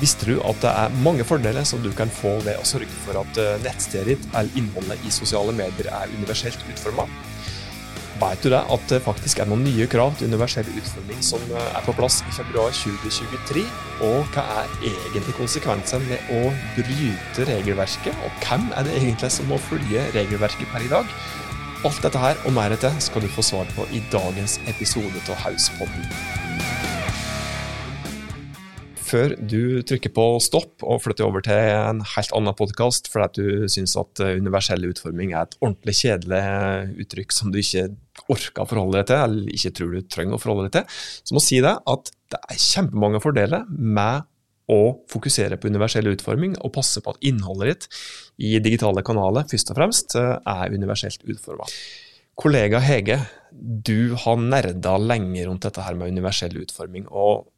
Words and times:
Visste 0.00 0.24
du 0.24 0.38
at 0.48 0.62
det 0.62 0.70
er 0.70 0.94
mange 1.04 1.24
fordeler 1.28 1.66
som 1.68 1.82
du 1.84 1.90
kan 1.96 2.08
få 2.08 2.38
ved 2.46 2.56
å 2.56 2.64
sørge 2.64 2.88
for 3.04 3.20
at 3.20 3.40
eh, 3.40 3.58
nettstedet 3.60 4.14
ditt 4.14 4.30
eller 4.32 4.56
innholdet 4.56 5.02
i 5.04 5.12
sosiale 5.12 5.52
medier 5.52 5.90
er 5.92 6.14
universelt 6.16 6.62
utforma? 6.72 7.04
Vet 8.20 8.40
du 8.44 8.50
det 8.52 8.62
at 8.72 8.86
det 8.92 9.00
faktisk 9.04 9.40
er 9.40 9.48
noen 9.48 9.62
nye 9.64 9.86
krav 9.88 10.16
til 10.16 10.28
universell 10.32 10.68
utforming 10.72 11.20
som 11.24 11.44
eh, 11.52 11.68
er 11.76 11.84
på 11.84 11.94
plass 12.00 12.22
i 12.24 12.32
februar 12.32 12.72
2023? 12.72 13.66
Og 14.08 14.32
hva 14.32 14.46
er 14.62 14.74
egentlig 14.88 15.36
konsekvensen 15.36 16.08
med 16.08 16.32
å 16.32 16.42
bryte 16.78 17.48
regelverket, 17.52 18.24
og 18.24 18.44
hvem 18.48 18.70
er 18.72 18.88
det 18.88 18.98
egentlig 19.02 19.32
som 19.36 19.52
må 19.52 19.60
følge 19.68 20.08
regelverket 20.16 20.68
per 20.72 20.88
i 20.88 20.92
dag? 20.96 21.16
Alt 21.84 22.04
dette 22.04 22.20
her 22.24 22.40
og 22.48 22.56
mer 22.56 22.72
til 22.80 23.00
skal 23.04 23.24
du 23.24 23.32
få 23.32 23.44
svar 23.44 23.68
på 23.76 23.88
i 23.92 24.00
dagens 24.12 24.60
episode 24.68 25.28
av 25.28 25.44
Hauspodden 25.44 26.39
før 29.10 29.34
du 29.38 29.82
trykker 29.86 30.12
på 30.14 30.24
stopp 30.42 30.84
og 30.86 31.02
flytter 31.04 31.26
over 31.26 31.42
til 31.44 31.58
en 31.58 32.02
helt 32.14 32.32
annen 32.36 32.56
podkast 32.56 33.10
fordi 33.10 33.42
du 33.42 33.68
syns 33.72 33.96
at 33.98 34.22
eh, 34.22 34.36
universell 34.38 34.86
utforming 34.88 35.34
er 35.34 35.48
et 35.48 35.56
ordentlig 35.60 35.96
kjedelig 36.02 36.42
uttrykk 37.04 37.34
som 37.34 37.52
du 37.52 37.60
ikke 37.60 37.88
orker 38.30 38.62
å 38.62 38.68
forholde 38.70 39.00
deg 39.00 39.08
til, 39.10 39.22
eller 39.24 39.54
ikke 39.56 39.72
tror 39.76 39.94
du 39.94 40.00
trenger 40.06 40.36
å 40.36 40.42
forholde 40.42 40.68
deg 40.68 40.76
til, 40.78 40.98
så 41.24 41.34
må 41.34 41.42
jeg 41.42 41.48
si 41.48 41.62
deg 41.64 41.80
at 41.94 42.12
det 42.30 42.40
er 42.40 42.62
kjempemange 42.62 43.22
fordeler 43.24 43.66
med 43.70 44.28
å 44.70 44.80
fokusere 45.10 45.58
på 45.58 45.70
universell 45.72 46.06
utforming 46.12 46.54
og 46.60 46.74
passe 46.76 47.02
på 47.02 47.10
at 47.10 47.24
innholdet 47.26 47.72
ditt 47.72 48.02
i 48.46 48.52
digitale 48.62 49.02
kanaler 49.06 49.48
først 49.50 49.72
og 49.74 49.80
fremst 49.80 50.18
eh, 50.20 50.36
er 50.38 50.76
universelt 50.76 51.26
utforma. 51.26 51.66
Kollega 52.40 52.78
Hege, 52.80 53.18
du 53.50 54.14
har 54.22 54.38
nerda 54.40 54.94
lenge 55.02 55.42
rundt 55.44 55.66
dette 55.66 55.82
her 55.84 55.98
med 55.98 56.14
universell 56.14 56.54
utforming. 56.62 57.08
og 57.10 57.49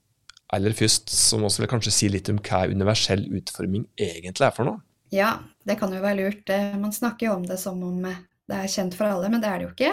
Aller 0.53 0.75
først 0.77 1.09
så 1.09 1.39
må 1.41 1.49
vi 1.49 1.69
kanskje 1.71 1.95
si 1.95 2.09
litt 2.13 2.29
om 2.29 2.41
hva 2.45 2.67
universell 2.69 3.25
utforming 3.39 3.87
egentlig 3.97 4.45
er 4.45 4.53
for 4.57 4.69
noe? 4.69 4.83
Ja, 5.13 5.39
det 5.65 5.79
kan 5.81 5.93
jo 5.93 6.01
være 6.01 6.19
lurt. 6.21 6.49
Eh, 6.53 6.77
man 6.81 6.93
snakker 6.93 7.29
jo 7.29 7.39
om 7.39 7.47
det 7.49 7.59
som 7.61 7.81
om 7.85 8.05
eh, 8.09 8.21
det 8.49 8.59
er 8.59 8.73
kjent 8.75 8.97
for 8.97 9.09
alle, 9.09 9.29
men 9.33 9.43
det 9.43 9.49
er 9.49 9.61
det 9.61 9.67
jo 9.67 9.73
ikke. 9.73 9.93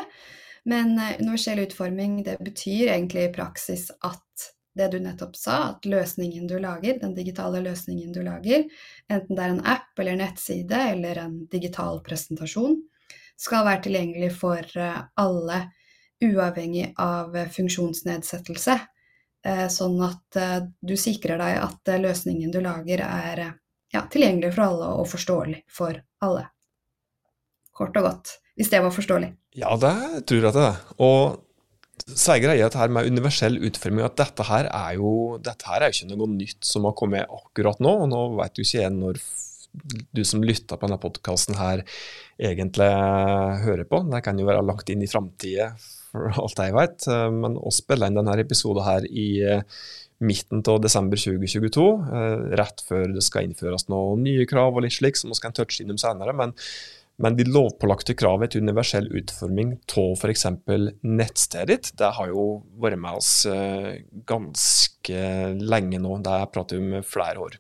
Men 0.72 0.94
eh, 1.00 1.18
universell 1.20 1.64
utforming 1.64 2.22
det 2.28 2.38
betyr 2.44 2.94
egentlig 2.94 3.26
i 3.28 3.34
praksis 3.36 3.90
at 4.04 4.50
det 4.80 4.92
du 4.94 5.00
nettopp 5.04 5.36
sa, 5.36 5.58
at 5.74 5.88
løsningen 5.88 6.48
du 6.48 6.56
lager, 6.60 7.00
den 7.02 7.16
digitale 7.16 7.60
løsningen 7.64 8.14
du 8.16 8.22
lager, 8.24 8.68
enten 9.12 9.36
det 9.36 9.44
er 9.44 9.56
en 9.56 9.66
app 9.68 10.00
eller 10.00 10.20
nettside 10.20 10.84
eller 10.94 11.20
en 11.24 11.36
digital 11.52 12.00
presentasjon, 12.06 12.78
skal 13.40 13.68
være 13.68 13.84
tilgjengelig 13.88 14.30
for 14.40 14.80
alle, 15.20 15.60
uavhengig 16.24 16.94
av 17.00 17.36
funksjonsnedsettelse. 17.56 18.76
Eh, 19.48 19.68
sånn 19.72 19.96
at 20.04 20.36
eh, 20.36 20.62
du 20.84 20.96
sikrer 21.00 21.40
deg 21.40 21.62
at 21.62 21.92
eh, 21.92 22.02
løsningen 22.04 22.52
du 22.52 22.60
lager 22.64 23.06
er 23.06 23.44
ja, 23.94 24.02
tilgjengelig 24.12 24.52
for 24.58 24.66
alle 24.66 24.90
og 25.00 25.08
forståelig 25.08 25.62
for 25.72 25.96
alle. 26.26 26.50
Kort 27.72 27.96
og 28.02 28.10
godt, 28.10 28.34
hvis 28.60 28.72
det 28.74 28.82
var 28.84 28.92
forståelig. 28.92 29.30
Ja, 29.56 29.78
det 29.80 30.26
tror 30.28 30.50
jeg 30.50 30.58
det 30.58 30.66
er. 30.66 30.82
Og 31.00 32.10
så 32.10 32.36
er 32.36 32.44
greia 32.44 32.68
her 32.82 32.92
med 32.92 33.08
universell 33.08 33.56
utforming 33.64 34.04
at 34.04 34.18
dette 34.20 34.44
her 34.48 34.68
er 34.68 34.98
jo 35.00 35.14
dette 35.44 35.68
her 35.68 35.86
er 35.86 35.94
jo 35.94 36.02
ikke 36.02 36.20
noe 36.20 36.36
nytt 36.36 36.68
som 36.68 36.88
har 36.88 36.96
kommet 37.00 37.32
akkurat 37.32 37.80
nå. 37.84 37.96
og 38.04 38.12
Nå 38.12 38.22
vet 38.42 38.58
du 38.58 38.64
ikke 38.66 38.82
jeg 38.82 38.96
når 38.98 39.22
du 39.72 40.24
som 40.26 40.44
lytter 40.44 40.78
på 40.78 40.88
denne 40.88 41.00
podkasten 41.02 41.58
her 41.60 41.86
egentlig 42.40 42.90
hører 43.64 43.86
på. 43.90 44.04
Det 44.10 44.24
kan 44.26 44.40
jo 44.40 44.48
være 44.50 44.66
langt 44.66 44.90
inn 44.90 45.06
i 45.06 45.10
framtida 45.12 45.74
for 46.10 46.30
alt 46.44 46.62
jeg 46.62 46.76
vet. 46.76 47.08
Eh, 47.10 47.32
men 47.34 47.58
å 47.58 47.74
spille 47.74 48.10
inn 48.10 48.20
denne 48.20 48.38
episoden 48.42 48.86
her 48.86 49.08
i 49.10 49.30
eh, 49.46 49.82
midten 50.26 50.64
av 50.68 50.82
desember 50.84 51.20
2022, 51.20 51.90
eh, 52.20 52.38
rett 52.60 52.86
før 52.88 53.14
det 53.16 53.26
skal 53.26 53.48
innføres 53.48 53.88
noen 53.92 54.26
nye 54.26 54.48
krav 54.50 54.76
og 54.76 54.86
litt 54.86 54.98
slik, 54.98 55.20
som 55.20 55.32
vi 55.32 55.44
kan 55.44 55.56
touche 55.56 55.84
innom 55.84 56.00
senere. 56.02 56.36
Men, 56.36 56.56
men 57.20 57.38
de 57.38 57.48
lovpålagte 57.48 58.16
kravene 58.20 58.52
til 58.52 58.66
universell 58.66 59.10
utforming 59.22 59.76
av 60.00 60.16
f.eks. 60.16 60.48
nettstedet 61.04 61.70
ditt, 61.70 61.94
det 62.00 62.14
har 62.16 62.32
jo 62.32 62.50
vært 62.80 63.00
med 63.04 63.20
oss 63.20 63.34
ganske 64.30 65.24
lenge 65.60 66.00
nå. 66.00 66.14
Det 66.24 66.32
har 66.32 66.46
jeg 66.46 66.54
pratet 66.56 66.80
om 66.80 67.00
flere 67.04 67.44
år. 67.44 67.60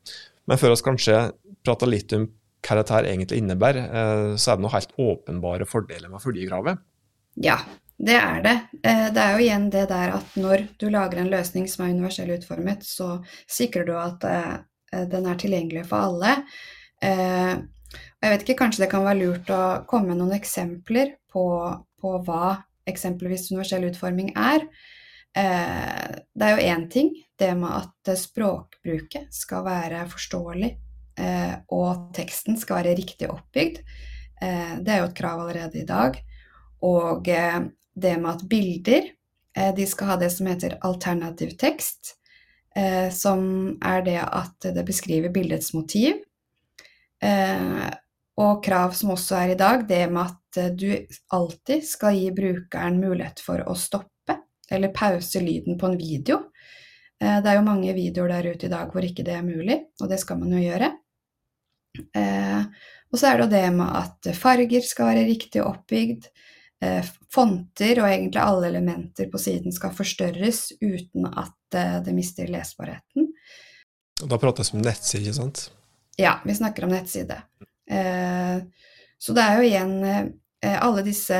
Men 0.49 0.57
før 0.57 0.73
oss 0.73 0.83
kanskje 0.85 1.17
prater 1.65 1.89
litt 1.91 2.13
om 2.17 2.27
hva 2.67 2.75
dette 2.75 3.01
egentlig 3.07 3.39
innebærer, 3.39 4.35
så 4.35 4.51
er 4.51 4.57
det 4.57 4.63
noen 4.65 4.73
helt 4.73 4.95
åpenbare 4.99 5.67
fordeler 5.69 6.11
med 6.11 6.19
følgekravet. 6.23 6.81
Ja, 7.39 7.55
det 7.99 8.15
er 8.15 8.43
det. 8.43 8.55
Eh, 8.83 9.07
det 9.11 9.21
er 9.21 9.33
jo 9.35 9.43
igjen 9.43 9.67
det 9.73 9.87
der 9.91 10.13
at 10.15 10.35
når 10.39 10.65
du 10.79 10.87
lager 10.91 11.19
en 11.19 11.31
løsning 11.31 11.67
som 11.67 11.83
er 11.83 11.95
universell 11.97 12.31
utformet, 12.31 12.85
så 12.87 13.17
sikrer 13.49 13.87
du 13.87 13.93
at 13.99 14.23
eh, 14.27 15.03
den 15.11 15.27
er 15.27 15.39
tilgjengelig 15.39 15.83
for 15.89 16.07
alle. 16.07 16.37
Eh, 17.03 17.57
jeg 18.19 18.31
vet 18.33 18.45
ikke, 18.45 18.59
kanskje 18.63 18.85
det 18.85 18.91
kan 18.93 19.03
være 19.03 19.19
lurt 19.19 19.51
å 19.51 19.61
komme 19.89 20.13
med 20.13 20.21
noen 20.21 20.37
eksempler 20.37 21.17
på, 21.31 21.43
på 21.99 22.15
hva 22.27 22.55
eksempelvis 22.89 23.49
universell 23.51 23.89
utforming 23.89 24.31
er. 24.37 24.65
Det 25.29 26.45
er 26.45 26.55
jo 26.55 26.69
én 26.73 26.87
ting, 26.91 27.11
det 27.39 27.51
med 27.57 27.69
at 27.69 28.11
språkbruket 28.17 29.29
skal 29.33 29.63
være 29.67 30.01
forståelig, 30.09 30.71
og 31.19 32.13
teksten 32.15 32.55
skal 32.59 32.79
være 32.79 32.95
riktig 32.95 33.27
oppbygd. 33.27 33.81
Det 34.39 34.91
er 34.93 35.01
jo 35.01 35.07
et 35.09 35.17
krav 35.17 35.41
allerede 35.43 35.81
i 35.81 35.87
dag. 35.87 36.15
Og 36.87 37.27
det 37.99 38.17
med 38.17 38.31
at 38.31 38.45
bilder 38.49 39.09
eh, 39.57 39.75
de 39.75 39.87
skal 39.87 40.13
ha 40.13 40.17
det 40.19 40.31
som 40.33 40.49
heter 40.49 40.77
alternativ 40.85 41.55
tekst, 41.59 42.15
eh, 42.75 43.09
som 43.13 43.41
er 43.85 44.03
det 44.05 44.19
at 44.23 44.69
det 44.75 44.85
beskriver 44.87 45.33
bildets 45.33 45.73
motiv. 45.73 46.21
Eh, 47.23 47.87
og 48.39 48.61
krav 48.63 48.93
som 48.95 49.11
også 49.15 49.35
er 49.41 49.53
i 49.53 49.59
dag, 49.59 49.83
det 49.87 50.05
med 50.11 50.29
at 50.29 50.75
du 50.79 50.93
alltid 51.35 51.83
skal 51.85 52.15
gi 52.15 52.29
brukeren 52.33 53.01
mulighet 53.01 53.41
for 53.43 53.61
å 53.67 53.75
stoppe 53.77 54.37
eller 54.71 54.93
pause 54.95 55.41
lyden 55.43 55.75
på 55.79 55.89
en 55.89 55.97
video. 55.99 56.37
Det 57.19 57.51
er 57.51 57.57
jo 57.57 57.65
mange 57.65 57.91
videoer 57.91 58.31
der 58.31 58.47
ute 58.53 58.69
i 58.69 58.71
dag 58.71 58.93
hvor 58.93 59.03
ikke 59.03 59.25
det 59.27 59.33
er 59.35 59.43
mulig, 59.43 59.75
og 59.99 60.07
det 60.07 60.21
skal 60.21 60.39
man 60.39 60.53
jo 60.55 60.61
gjøre. 60.61 60.87
Og 61.97 63.17
så 63.17 63.29
er 63.29 63.39
det 63.39 63.45
jo 63.45 63.51
det 63.51 63.63
med 63.73 63.95
at 63.97 64.29
farger 64.37 64.83
skal 64.85 65.09
være 65.09 65.27
riktig 65.29 65.63
oppbygd, 65.65 66.27
Eh, 66.81 67.05
fonter 67.33 67.99
og 67.99 68.07
egentlig 68.07 68.39
alle 68.39 68.69
elementer 68.71 69.27
på 69.27 69.39
siden 69.41 69.73
skal 69.75 69.91
forstørres 69.91 70.61
uten 70.79 71.25
at 71.27 71.75
eh, 71.75 71.97
det 72.05 72.13
mister 72.15 72.47
lesbarheten. 72.47 73.25
Og 74.23 74.29
da 74.31 74.39
prates 74.39 74.71
det 74.71 74.77
om 74.77 74.85
nettside, 74.85 75.33
sant? 75.35 75.65
Ja, 76.19 76.37
vi 76.45 76.55
snakker 76.55 76.87
om 76.87 76.93
nettside. 76.95 77.41
Eh, 77.91 78.63
så 79.19 79.35
det 79.35 79.43
er 79.43 79.59
jo 79.59 79.67
igjen 79.67 80.37
Alle 80.59 81.01
disse 81.03 81.37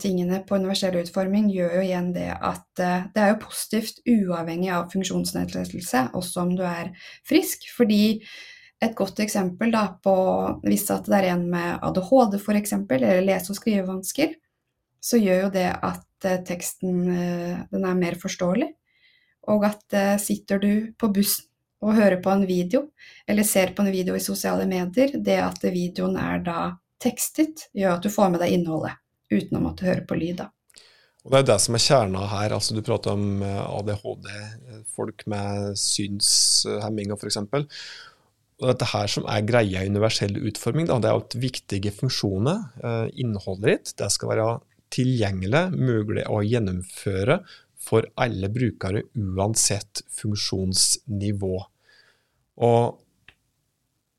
tingene 0.00 0.42
på 0.44 0.58
universell 0.60 0.98
utforming 1.00 1.46
gjør 1.48 1.78
jo 1.78 1.84
igjen 1.86 2.10
det 2.12 2.26
at 2.28 2.66
det 2.76 3.20
er 3.22 3.30
jo 3.30 3.38
positivt 3.46 4.02
uavhengig 4.04 4.68
av 4.76 4.90
funksjonsnedsettelse, 4.92 6.02
også 6.12 6.42
om 6.42 6.52
du 6.58 6.60
er 6.68 6.90
frisk. 7.24 7.64
Fordi 7.72 8.20
et 8.84 8.96
godt 8.96 9.20
eksempel 9.24 9.72
da 9.74 9.86
på 10.04 10.14
hvis 10.64 10.86
at 10.94 11.08
det 11.10 11.20
er 11.20 11.32
en 11.34 11.44
med 11.50 11.78
ADHD 11.84 12.38
f.eks., 12.38 12.74
eller 12.76 13.22
lese- 13.24 13.52
og 13.52 13.58
skrivevansker, 13.58 14.34
så 15.04 15.20
gjør 15.20 15.46
jo 15.46 15.50
det 15.52 15.68
at 15.72 16.28
eh, 16.28 16.40
teksten 16.48 17.02
eh, 17.12 17.58
den 17.72 17.84
er 17.84 17.98
mer 17.98 18.16
forståelig. 18.20 18.70
Og 19.52 19.66
at 19.68 19.96
eh, 19.96 20.16
sitter 20.22 20.62
du 20.62 20.70
på 20.96 21.10
bussen 21.12 21.50
og 21.84 21.98
hører 21.98 22.22
på 22.24 22.32
en 22.32 22.46
video, 22.48 22.86
eller 23.28 23.44
ser 23.44 23.74
på 23.76 23.84
en 23.84 23.92
video 23.92 24.14
i 24.16 24.22
sosiale 24.24 24.64
medier, 24.64 25.18
det 25.20 25.36
at 25.44 25.66
videoen 25.68 26.16
er 26.16 26.38
da 26.46 26.60
tekstet, 27.02 27.66
gjør 27.76 27.98
at 27.98 28.06
du 28.06 28.08
får 28.08 28.30
med 28.32 28.40
deg 28.40 28.54
innholdet 28.56 28.96
uten 29.28 29.58
å 29.58 29.64
måtte 29.66 29.84
høre 29.84 30.06
på 30.08 30.16
lyd. 30.16 30.38
da. 30.38 30.48
Og 31.24 31.34
Det 31.34 31.42
er 31.42 31.50
det 31.50 31.58
som 31.60 31.76
er 31.76 31.84
kjerna 31.84 32.24
her. 32.30 32.54
altså 32.56 32.76
Du 32.76 32.80
prater 32.84 33.12
om 33.12 33.44
ADHD, 33.44 34.30
folk 34.96 35.26
med 35.28 35.76
synshemminger 35.76 37.20
f.eks. 37.20 37.42
Og 38.64 38.70
dette 38.70 38.88
her 38.88 39.10
som 39.12 39.26
er 39.28 39.44
greia 39.44 39.84
i 39.84 39.90
universell 39.92 40.38
utforming, 40.40 40.88
da, 40.88 40.96
det 41.02 41.10
er 41.10 41.20
at 41.20 41.36
viktige 41.36 41.92
funksjoner, 41.92 42.64
innholdet 43.20 43.68
ditt, 43.68 43.92
det 44.00 44.08
skal 44.14 44.32
være 44.32 44.48
tilgjengelig, 44.94 45.66
mulig 45.76 46.24
å 46.30 46.40
gjennomføre 46.46 47.42
for 47.84 48.06
alle 48.20 48.48
brukere 48.52 49.04
uansett 49.20 50.04
funksjonsnivå. 50.16 51.56
Og 52.64 53.00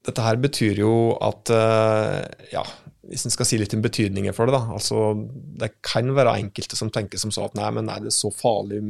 dette 0.05 0.25
her 0.25 0.41
betyr 0.41 0.81
jo 0.83 0.95
at 1.23 1.49
eh, 1.53 2.51
ja, 2.51 2.61
hvis 3.09 3.25
en 3.25 3.33
skal 3.33 3.47
si 3.47 3.57
litt 3.57 3.73
om 3.77 3.81
betydningen 3.85 4.35
for 4.37 4.49
det, 4.49 4.57
da. 4.57 4.75
Altså, 4.75 5.13
det 5.61 5.71
kan 5.85 6.11
være 6.17 6.37
enkelte 6.43 6.77
som 6.77 6.91
tenker 6.93 7.21
som 7.21 7.33
så 7.33 7.47
at 7.47 7.57
nei, 7.57 7.71
men 7.73 7.89
er 7.89 8.03
det 8.05 8.13
så 8.13 8.31
farlig 8.33 8.81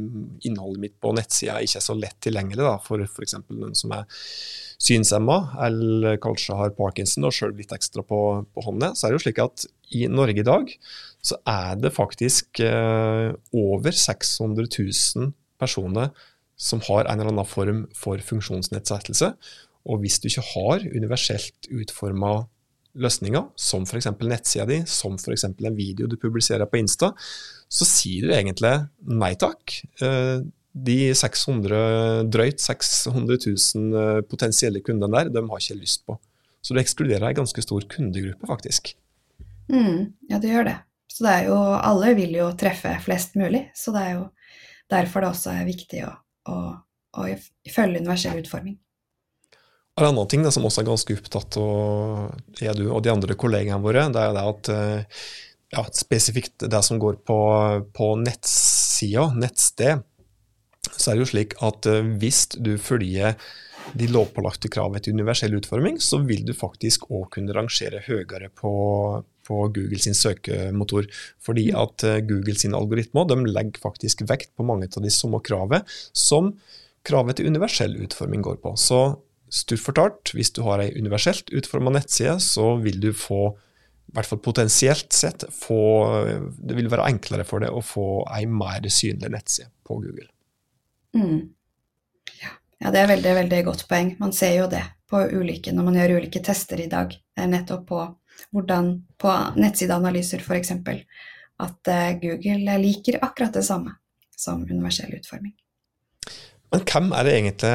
innholdet 0.48 0.82
mitt 0.82 0.96
på 1.00 1.14
nettsida 1.16 1.60
ikke 1.64 1.80
er 1.80 1.86
så 1.86 1.96
lett 1.96 2.18
tilgjengelig 2.24 2.64
da, 2.64 2.76
for 2.84 3.04
f.eks. 3.04 3.38
noen 3.48 3.76
som 3.76 3.96
er 3.96 4.08
synshemma, 4.82 5.38
eller 5.66 6.18
kanskje 6.22 6.56
har 6.58 6.74
parkinson 6.76 7.28
og 7.28 7.34
sjøl 7.34 7.54
litt 7.56 7.72
ekstra 7.74 8.04
på, 8.06 8.20
på 8.52 8.64
hånda, 8.66 8.92
så 8.94 9.06
er 9.06 9.12
det 9.12 9.18
jo 9.18 9.24
slik 9.26 9.42
at 9.44 9.66
i 9.96 10.06
Norge 10.10 10.42
i 10.42 10.46
dag 10.46 10.72
så 11.24 11.38
er 11.48 11.78
det 11.80 11.94
faktisk 11.94 12.60
eh, 12.64 13.30
over 13.56 13.94
600 13.94 14.66
000 14.68 15.32
personer 15.60 16.10
som 16.56 16.80
har 16.88 17.04
en 17.04 17.20
eller 17.20 17.32
annen 17.32 17.48
form 17.48 17.84
for 17.96 18.20
funksjonsnedsettelse. 18.22 19.32
Og 19.86 20.02
hvis 20.02 20.18
du 20.20 20.28
ikke 20.30 20.44
har 20.54 20.86
universelt 20.96 21.68
utforma 21.70 22.46
løsninger, 22.96 23.50
som 23.60 23.84
f.eks. 23.84 24.08
nettsida 24.24 24.64
di, 24.68 24.80
som 24.88 25.18
f.eks. 25.20 25.44
en 25.50 25.76
video 25.76 26.08
du 26.08 26.16
publiserer 26.20 26.68
på 26.68 26.80
Insta, 26.80 27.12
så 27.68 27.88
sier 27.88 28.26
du 28.26 28.34
egentlig 28.34 28.72
nei 29.04 29.34
takk. 29.38 29.76
Eh, 30.00 30.40
de 30.76 31.14
600, 31.16 32.28
drøyt 32.28 32.60
600 32.60 33.38
000 33.46 34.00
eh, 34.00 34.20
potensielle 34.28 34.82
kundene 34.84 35.14
der, 35.16 35.32
de 35.32 35.42
har 35.48 35.62
ikke 35.62 35.78
lyst 35.80 36.04
på. 36.08 36.18
Så 36.60 36.74
du 36.74 36.80
ekskluderer 36.82 37.28
ei 37.28 37.36
ganske 37.38 37.62
stor 37.62 37.86
kundegruppe, 37.88 38.46
faktisk. 38.50 38.92
Mm, 39.72 40.12
ja, 40.28 40.40
du 40.42 40.48
gjør 40.50 40.68
det. 40.68 40.76
Så 41.10 41.24
det 41.24 41.32
er 41.32 41.46
jo 41.48 41.56
Alle 41.56 42.12
vil 42.18 42.34
jo 42.36 42.50
treffe 42.58 42.92
flest 43.04 43.38
mulig, 43.40 43.68
så 43.74 43.94
det 43.94 44.02
er 44.02 44.16
jo 44.18 44.24
derfor 44.92 45.24
det 45.24 45.30
også 45.32 45.54
er 45.54 45.68
viktig 45.68 46.02
å, 46.06 46.10
å, 46.52 46.56
å 47.16 47.28
følge 47.72 48.02
universell 48.02 48.42
utforming. 48.42 48.76
En 49.96 50.10
annen 50.10 50.28
ting 50.28 50.42
da, 50.44 50.52
som 50.52 50.66
også 50.68 50.82
er 50.82 50.90
ganske 50.90 51.14
opptatt 51.16 51.56
av 51.56 52.60
er 52.60 52.76
du 52.76 52.90
og 52.90 53.00
de 53.06 53.14
andre 53.14 53.36
kollegene 53.38 53.80
våre, 53.80 54.04
det 54.12 54.26
er 54.26 54.34
det 54.36 54.44
at 54.50 54.70
eh, 54.74 55.22
ja, 55.72 55.86
spesifikt 55.96 56.66
det 56.68 56.82
som 56.84 57.00
går 57.00 57.22
på, 57.24 57.38
på 57.96 58.10
nettsida, 58.20 59.30
nettsted, 59.40 60.04
så 60.94 61.10
er 61.10 61.16
det 61.16 61.24
jo 61.26 61.30
slik 61.34 61.56
at 61.66 61.88
eh, 61.90 62.12
hvis 62.20 62.46
du 62.56 62.76
følger 62.80 63.36
de 63.94 64.08
lovpålagte 64.10 64.70
kravene 64.72 65.00
til 65.02 65.14
universell 65.14 65.54
utforming, 65.58 66.00
så 66.02 66.18
vil 66.26 66.42
du 66.46 66.54
faktisk 66.56 67.06
òg 67.10 67.28
kunne 67.36 67.54
rangere 67.54 68.02
høyere 68.06 68.50
på, 68.50 68.72
på 69.46 69.60
Google 69.74 70.00
sin 70.02 70.16
søkemotor. 70.16 71.06
Fordi 71.42 71.68
at 71.76 72.06
eh, 72.06 72.22
Google 72.26 72.56
sine 72.58 72.78
algoritmer 72.78 73.28
de 73.30 73.38
legger 73.46 73.82
faktisk 73.82 74.26
vekt 74.30 74.52
på 74.56 74.66
mange 74.66 74.90
av 74.90 75.04
de 75.04 75.12
samme 75.12 75.42
kravene 75.44 75.84
som 76.16 76.54
kravet 77.06 77.38
til 77.38 77.52
universell 77.52 77.94
utforming 78.02 78.42
går 78.42 78.58
på. 78.64 78.74
Så 78.80 79.00
stort 79.52 79.84
fortalt, 79.84 80.34
hvis 80.34 80.50
du 80.56 80.64
har 80.66 80.82
ei 80.82 80.90
universelt 80.98 81.52
utforma 81.54 81.94
nettside, 81.94 82.40
så 82.42 82.74
vil 82.82 82.98
du 83.02 83.12
få, 83.14 83.52
i 84.10 84.16
hvert 84.16 84.26
fall 84.26 84.42
potensielt 84.42 85.14
sett, 85.14 85.46
få, 85.54 85.78
det 86.58 86.78
vil 86.78 86.90
være 86.90 87.06
enklere 87.12 87.46
for 87.46 87.62
deg 87.62 87.70
å 87.70 87.84
få 87.84 88.08
ei 88.34 88.48
mer 88.50 88.88
synlig 88.90 89.30
nettside 89.36 89.70
på 89.86 90.00
Google. 90.02 90.26
Mm. 91.16 91.40
Ja. 92.42 92.90
det 92.92 93.00
er 93.00 93.10
veldig, 93.10 93.34
veldig 93.40 93.64
godt 93.66 93.86
poeng. 93.88 94.14
Man 94.20 94.34
ser 94.36 94.56
jo 94.60 94.68
det 94.70 94.84
på 95.10 95.22
ulike, 95.32 95.72
når 95.72 95.86
man 95.86 95.98
gjør 95.98 96.16
ulike 96.20 96.42
tester 96.44 96.82
i 96.82 96.90
dag, 96.92 97.14
nettopp 97.38 97.86
på 97.88 98.00
hvordan 98.52 98.90
på 99.18 99.32
nettsideanalyser 99.56 100.42
f.eks. 100.44 100.72
at 101.62 101.88
eh, 101.88 102.10
Google 102.20 102.78
liker 102.82 103.18
akkurat 103.24 103.54
det 103.54 103.64
samme 103.64 103.94
som 104.36 104.64
universell 104.66 105.14
utforming. 105.16 105.54
Men 106.74 106.82
hvem 106.84 107.12
er 107.14 107.24
det 107.24 107.36
egentlig 107.38 107.72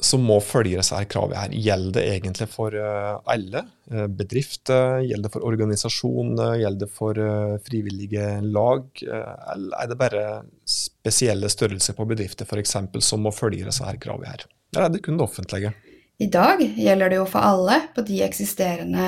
som 0.00 0.22
må 0.24 0.38
følge 0.44 0.78
disse 0.80 0.96
her 0.96 1.06
kravene. 1.10 1.38
her. 1.38 1.52
Gjelder 1.52 1.92
det 1.98 2.04
egentlig 2.14 2.48
for 2.50 2.74
eh, 2.76 3.12
alle? 3.32 3.64
Eh, 3.90 4.06
bedrifter? 4.06 5.00
Gjelder 5.04 5.28
det 5.28 5.34
for 5.34 5.46
organisasjoner? 5.48 6.56
Gjelder 6.62 6.86
det 6.86 6.96
for 6.96 7.20
eh, 7.20 7.56
frivillige 7.66 8.26
lag? 8.46 8.88
Eller 9.04 9.76
er 9.82 9.90
det 9.90 9.98
bare 10.00 10.24
spesielle 10.64 11.50
størrelser 11.52 11.96
på 11.98 12.08
bedrifter 12.08 12.48
f.eks. 12.48 12.76
som 13.04 13.24
må 13.24 13.32
følge 13.34 13.68
disse 13.68 13.86
her 13.86 14.00
kravene 14.00 14.32
her? 14.32 14.46
Eller 14.74 14.88
er 14.88 14.96
det 14.96 15.04
kun 15.04 15.20
det 15.20 15.26
offentlige? 15.26 15.74
I 16.20 16.28
dag 16.28 16.60
gjelder 16.60 17.12
det 17.12 17.20
jo 17.20 17.28
for 17.28 17.44
alle. 17.44 17.80
På 17.94 18.04
de 18.06 18.20
eksisterende 18.24 19.06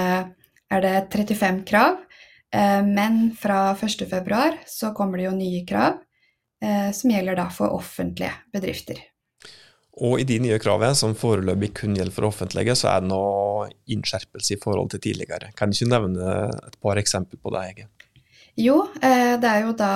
er 0.72 0.84
det 0.84 0.96
35 1.12 1.62
krav. 1.68 2.00
Men 2.84 3.30
fra 3.40 3.70
1.2 3.72 4.58
så 4.68 4.90
kommer 4.96 5.20
det 5.20 5.24
jo 5.24 5.36
nye 5.36 5.62
krav 5.68 6.00
som 6.92 7.12
gjelder 7.12 7.36
da 7.36 7.46
for 7.52 7.72
offentlige 7.72 8.32
bedrifter. 8.52 9.00
Og 10.00 10.22
i 10.22 10.24
de 10.24 10.38
nye 10.40 10.56
kravene, 10.60 10.96
som 10.96 11.12
foreløpig 11.18 11.74
kun 11.76 11.96
gjelder 11.98 12.14
for 12.14 12.30
offentlige, 12.30 12.76
så 12.78 12.94
er 12.94 13.02
det 13.02 13.10
noe 13.10 13.66
innskjerpelse 13.92 14.54
i 14.54 14.60
forhold 14.62 14.88
til 14.94 15.02
tidligere. 15.04 15.50
Kan 15.56 15.72
du 15.72 15.76
ikke 15.76 15.92
nevne 15.92 16.36
et 16.48 16.78
par 16.80 17.00
eksempler 17.00 17.40
på 17.42 17.52
det, 17.52 17.64
Ege? 17.74 17.88
Jo, 18.56 18.78
eh, 19.02 19.34
det 19.40 19.48
er 19.48 19.66
jo 19.66 19.74
da 19.76 19.92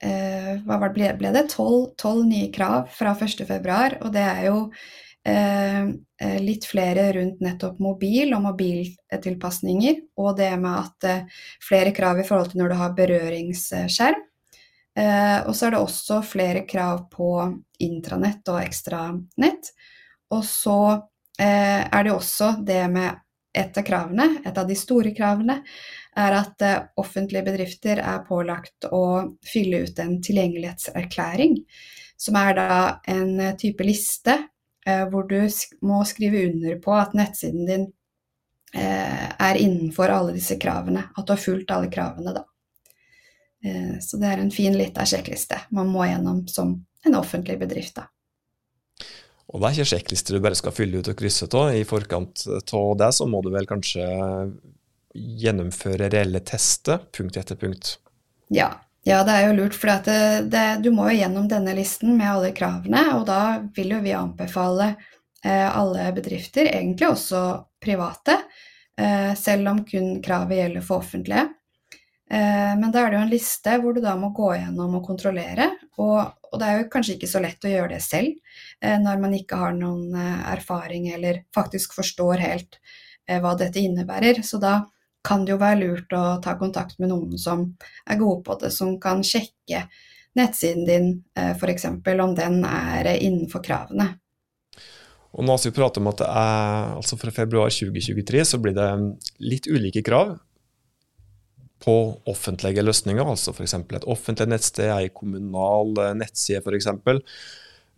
eh, 0.00 0.52
Hva 0.64 0.78
ble, 0.84 1.10
ble 1.16 1.32
det? 1.32 1.46
Tolv 1.52 2.20
nye 2.28 2.50
krav 2.52 2.92
fra 2.92 3.16
1.2, 3.16 3.56
og 4.04 4.12
det 4.12 4.24
er 4.24 4.44
jo 4.50 4.58
eh, 5.28 5.88
litt 6.44 6.68
flere 6.68 7.08
rundt 7.16 7.40
nettopp 7.44 7.80
mobil 7.80 8.36
og 8.36 8.44
mobiltilpasninger, 8.50 10.04
og 10.20 10.36
det 10.40 10.52
med 10.60 10.76
at 10.76 11.32
flere 11.64 11.96
krav 11.96 12.20
i 12.20 12.28
forhold 12.28 12.52
til 12.52 12.60
når 12.60 12.72
du 12.72 12.80
har 12.82 12.96
berøringsskjerm. 13.00 14.28
Eh, 14.96 15.40
og 15.46 15.56
så 15.56 15.66
er 15.66 15.74
det 15.74 15.82
også 15.82 16.20
flere 16.22 16.62
krav 16.70 17.08
på 17.10 17.30
intranett 17.82 18.46
og 18.50 18.60
ekstranett. 18.62 19.72
Og 20.34 20.44
så 20.46 20.78
eh, 21.40 21.82
er 21.82 22.06
det 22.06 22.14
også 22.14 22.54
det 22.66 22.84
med 22.92 23.20
et 23.54 23.76
av 23.78 23.86
kravene, 23.86 24.28
et 24.46 24.56
av 24.58 24.66
de 24.66 24.76
store 24.78 25.14
kravene, 25.14 25.60
er 26.18 26.38
at 26.38 26.62
eh, 26.62 26.86
offentlige 27.00 27.46
bedrifter 27.46 28.02
er 28.02 28.24
pålagt 28.28 28.86
å 28.90 29.04
fylle 29.46 29.84
ut 29.86 29.98
en 30.02 30.16
tilgjengelighetserklæring, 30.22 31.58
som 32.16 32.38
er 32.38 32.54
da 32.58 32.80
en 33.10 33.38
type 33.58 33.84
liste 33.84 34.38
hvor 34.84 35.24
du 35.24 35.38
må 35.88 36.02
skrive 36.04 36.42
under 36.44 36.74
på 36.84 36.92
at 36.92 37.14
nettsiden 37.16 37.62
din 37.64 37.86
er 38.76 39.56
innenfor 39.56 40.12
alle 40.12 40.34
disse 40.36 40.58
kravene, 40.60 41.06
at 41.16 41.24
du 41.24 41.32
har 41.32 41.40
fulgt 41.40 41.72
alle 41.72 41.88
kravene, 41.88 42.34
da. 42.36 42.42
Eh, 43.64 43.96
så 44.00 44.20
det 44.20 44.28
er 44.30 44.42
en 44.42 44.52
fin 44.54 44.76
lita 44.76 45.06
sjekkliste 45.08 45.62
man 45.74 45.88
må 45.92 46.04
gjennom 46.08 46.44
som 46.48 46.76
en 47.04 47.16
offentlig 47.18 47.58
bedrift. 47.60 47.96
da. 47.96 48.08
Og 49.52 49.60
det 49.60 49.68
er 49.68 49.76
ikke 49.76 49.92
sjekklister 49.92 50.36
du 50.36 50.44
bare 50.44 50.58
skal 50.58 50.74
fylle 50.74 51.00
ut 51.00 51.10
og 51.10 51.18
krysse 51.18 51.48
av. 51.50 51.74
I 51.76 51.84
forkant 51.88 52.46
av 52.48 52.96
det 53.00 53.10
så 53.16 53.28
må 53.28 53.42
du 53.44 53.52
vel 53.54 53.68
kanskje 53.68 54.06
gjennomføre 55.14 56.08
reelle 56.10 56.40
tester, 56.42 57.04
punkt 57.14 57.36
etter 57.38 57.58
punkt. 57.60 57.98
Ja, 58.52 58.72
ja 59.06 59.20
det 59.26 59.36
er 59.36 59.48
jo 59.48 59.58
lurt, 59.60 59.76
for 59.78 59.92
du 60.82 60.90
må 60.94 61.10
jo 61.10 61.18
gjennom 61.20 61.46
denne 61.50 61.76
listen 61.76 62.16
med 62.18 62.32
alle 62.32 62.54
kravene, 62.56 63.04
og 63.18 63.28
da 63.28 63.42
vil 63.76 63.94
jo 63.94 64.00
vi 64.02 64.16
anbefale 64.16 64.94
eh, 65.44 65.68
alle 65.68 66.08
bedrifter, 66.16 66.66
egentlig 66.72 67.12
også 67.12 67.44
private, 67.84 68.40
eh, 68.98 69.32
selv 69.38 69.70
om 69.70 69.84
kun 69.86 70.18
kravet 70.24 70.58
gjelder 70.58 70.88
for 70.88 71.04
offentlige, 71.04 71.46
men 72.30 72.92
da 72.92 73.02
er 73.02 73.10
det 73.12 73.18
jo 73.18 73.24
en 73.26 73.32
liste 73.32 73.74
hvor 73.82 73.94
du 73.94 74.00
da 74.02 74.14
må 74.16 74.30
gå 74.34 74.54
gjennom 74.56 74.96
og 74.98 75.04
kontrollere. 75.06 75.68
Og, 76.00 76.18
og, 76.50 76.56
det 76.60 76.66
er 76.66 76.80
jo 76.80 76.88
kanskje 76.92 77.18
ikke 77.18 77.30
så 77.30 77.42
lett 77.44 77.66
å 77.66 77.72
gjøre 77.72 77.92
det 77.94 78.00
selv 78.04 78.32
eh, 78.80 78.96
når 79.02 79.20
man 79.22 79.36
ikke 79.36 79.58
har 79.60 79.76
noen 79.76 80.16
eh, 80.18 80.40
erfaring 80.54 81.10
eller 81.14 81.44
faktisk 81.54 81.96
forstår 81.98 82.42
helt 82.44 82.80
hva 83.24 83.54
dette 83.56 83.80
innebærer. 83.80 84.42
Så 84.44 84.58
da 84.60 84.82
kan 85.24 85.46
det 85.46 85.54
jo 85.54 85.60
være 85.62 85.78
lurt 85.80 86.10
å 86.12 86.24
ta 86.44 86.58
kontakt 86.60 86.98
med 87.00 87.08
noen 87.08 87.38
som 87.40 87.62
er 88.04 88.18
gode 88.20 88.42
på 88.44 88.58
det, 88.60 88.68
som 88.74 88.98
kan 89.00 89.22
sjekke 89.24 89.86
nettsiden 90.36 90.84
din 90.84 91.06
f.eks. 91.32 91.86
om 91.88 92.34
den 92.36 92.58
er 92.68 93.08
innenfor 93.14 93.64
kravene. 93.64 94.10
Og 95.34 95.42
nå 95.46 95.54
har 95.56 95.62
vi 95.64 95.72
pratet 95.74 96.02
om 96.02 96.10
at 96.12 96.20
det 96.20 96.28
er, 96.28 96.90
altså 96.98 97.16
Fra 97.18 97.32
februar 97.34 97.72
2023 97.72 98.44
så 98.52 98.60
blir 98.62 98.76
det 98.76 98.90
litt 99.42 99.66
ulike 99.72 100.04
krav 100.06 100.36
på 101.84 101.94
offentlige 102.30 102.84
løsninger, 102.84 103.26
altså 103.28 103.52
f.eks. 103.52 103.76
et 103.76 104.08
offentlig 104.10 104.48
nettsted, 104.48 104.88
ei 104.94 105.10
kommunal 105.12 105.92
eh, 106.00 106.14
nettside 106.16 106.62
f.eks., 106.64 106.88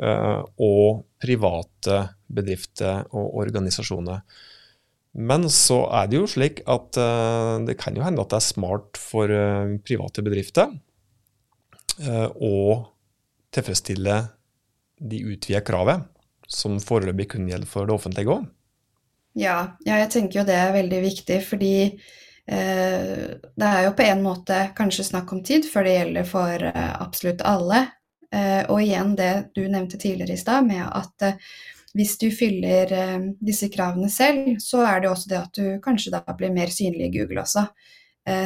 eh, 0.02 0.40
og 0.66 1.04
private 1.22 2.00
bedrifter 2.26 3.06
og 3.12 3.38
organisasjoner. 3.44 4.24
Men 5.16 5.46
så 5.48 5.84
er 5.96 6.10
det 6.10 6.18
jo 6.18 6.26
slik 6.28 6.64
at 6.68 6.98
eh, 7.00 7.52
det 7.68 7.78
kan 7.80 7.96
jo 7.96 8.04
hende 8.04 8.24
at 8.24 8.34
det 8.34 8.40
er 8.40 8.48
smart 8.48 9.00
for 9.00 9.30
private 9.86 10.26
bedrifter 10.26 10.74
å 11.96 12.56
tilfredsstille 13.56 14.16
de 15.00 15.20
utvida 15.32 15.62
kravet, 15.64 16.02
som 16.44 16.76
foreløpig 16.76 17.30
kun 17.32 17.48
gjelder 17.48 17.70
for 17.70 17.88
det 17.88 17.94
offentlige 17.94 18.34
òg. 18.34 18.44
Ja, 19.36 19.56
ja, 19.86 19.96
jeg 20.02 20.10
tenker 20.12 20.42
jo 20.42 20.46
det 20.48 20.58
er 20.60 20.74
veldig 20.76 21.00
viktig, 21.06 21.38
fordi 21.48 21.72
det 22.46 23.68
er 23.68 23.80
jo 23.84 23.94
på 23.98 24.04
en 24.06 24.22
måte 24.22 24.58
kanskje 24.76 25.08
snakk 25.08 25.32
om 25.34 25.42
tid 25.44 25.66
før 25.66 25.86
det 25.86 25.94
gjelder 25.96 26.28
for 26.28 26.66
eh, 26.68 26.92
absolutt 27.02 27.42
alle. 27.42 27.80
Eh, 28.34 28.62
og 28.70 28.82
igjen 28.82 29.16
det 29.18 29.32
du 29.56 29.64
nevnte 29.66 29.98
tidligere 29.98 30.36
i 30.36 30.40
stad, 30.40 30.66
med 30.68 30.84
at 30.86 31.42
hvis 31.96 32.18
du 32.20 32.26
fyller 32.30 32.90
disse 33.40 33.70
kravene 33.72 34.10
selv, 34.12 34.58
så 34.60 34.82
er 34.84 35.00
det 35.00 35.10
også 35.10 35.30
det 35.30 35.38
at 35.38 35.56
du 35.56 35.78
kanskje 35.82 36.12
da 36.12 36.20
blir 36.36 36.52
mer 36.52 36.68
synlig 36.68 37.06
i 37.06 37.14
Google 37.14 37.40
også. 37.40 37.62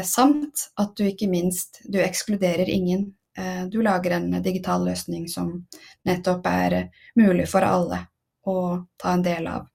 Samt 0.07 0.69
at 0.79 0.93
du 0.95 1.03
ikke 1.09 1.27
minst 1.27 1.81
du 1.83 1.99
ekskluderer 1.99 2.71
ingen. 2.71 3.09
Du 3.75 3.81
lager 3.83 4.15
en 4.15 4.31
digital 4.45 4.87
løsning 4.87 5.27
som 5.27 5.51
nettopp 6.07 6.47
er 6.47 6.77
mulig 7.19 7.49
for 7.51 7.67
alle 7.67 8.05
å 8.47 8.57
ta 8.95 9.17
en 9.17 9.27
del 9.27 9.51
av. 9.51 9.67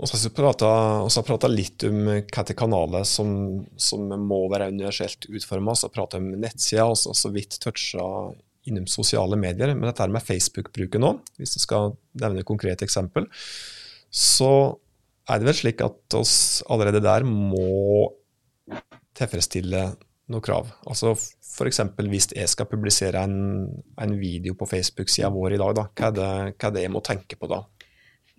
Og 0.00 0.08
så 0.08 0.16
har 0.16 1.22
vi 1.22 1.26
prata 1.28 1.48
litt 1.50 1.84
om 1.84 1.98
hvilke 2.08 2.54
kanaler 2.56 3.04
som, 3.04 3.32
som, 3.76 4.06
må 4.24 4.46
være 4.48 4.70
universelt 4.72 5.26
utforma. 5.28 5.74
Så 5.76 5.90
prata 5.92 6.16
om 6.16 6.30
nettsider, 6.40 6.88
og 6.88 6.96
så 6.96 7.32
vidt 7.34 7.58
toucha 7.60 8.06
innom 8.68 8.86
sosiale 8.88 9.36
medier. 9.40 9.74
Men 9.74 9.90
dette 9.90 10.06
med 10.08 10.24
Facebook-bruken 10.24 11.04
nå, 11.04 11.12
hvis 11.36 11.58
jeg 11.58 11.66
skal 11.66 11.92
nevne 12.22 12.40
et 12.40 12.48
konkret 12.48 12.80
eksempel, 12.86 13.28
så 14.08 14.52
er 15.28 15.40
det 15.42 15.50
vel 15.50 15.58
slik 15.60 15.84
at 15.84 16.16
oss 16.16 16.34
allerede 16.72 17.04
der 17.04 17.28
må 17.28 18.08
tilfredsstille 19.20 19.84
noen 20.32 20.44
krav. 20.46 20.72
Altså 20.88 21.12
F.eks. 21.12 21.84
hvis 22.08 22.32
jeg 22.32 22.48
skal 22.48 22.72
publisere 22.72 23.20
en, 23.26 23.68
en 24.00 24.16
video 24.16 24.56
på 24.56 24.68
Facebook-sida 24.70 25.28
vår 25.34 25.58
i 25.58 25.60
dag, 25.60 25.76
da, 25.76 25.88
hva, 25.92 26.08
er 26.08 26.16
det, 26.16 26.34
hva 26.56 26.72
er 26.72 26.76
det 26.78 26.88
jeg 26.88 26.96
må 26.96 27.04
tenke 27.04 27.36
på 27.36 27.52
da? 27.52 27.64